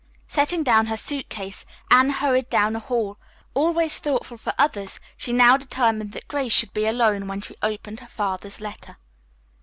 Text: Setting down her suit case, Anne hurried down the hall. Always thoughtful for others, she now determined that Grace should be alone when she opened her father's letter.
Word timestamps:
Setting 0.25 0.63
down 0.63 0.87
her 0.87 0.97
suit 0.97 1.29
case, 1.29 1.63
Anne 1.91 2.09
hurried 2.09 2.49
down 2.49 2.73
the 2.73 2.79
hall. 2.79 3.19
Always 3.53 3.99
thoughtful 3.99 4.37
for 4.39 4.51
others, 4.57 4.99
she 5.15 5.31
now 5.31 5.57
determined 5.57 6.13
that 6.13 6.27
Grace 6.27 6.53
should 6.53 6.73
be 6.73 6.87
alone 6.87 7.27
when 7.27 7.41
she 7.41 7.55
opened 7.61 7.99
her 7.99 8.07
father's 8.07 8.59
letter. 8.59 8.97